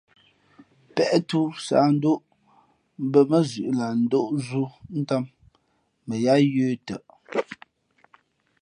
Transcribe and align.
Pěʼtū 0.95 1.39
sáhndóʼ 1.65 2.21
mbᾱ 3.05 3.19
mα 3.29 3.39
zʉ̌ʼ 3.49 3.73
lah 3.77 3.93
ndóʼ 4.03 4.27
zú 4.47 4.63
ntām 4.99 5.23
mα 6.07 6.15
yāā 6.23 6.39
yə̄ 6.53 6.69
tαʼ. 6.87 7.03